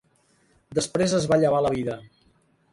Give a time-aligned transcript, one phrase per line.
[0.79, 2.01] Després es va llevar la vida.